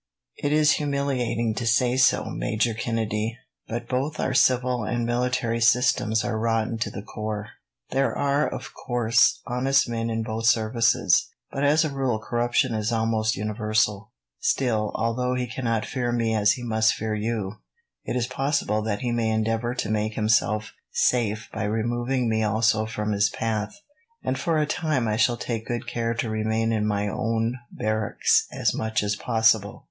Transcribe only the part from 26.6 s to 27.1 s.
in my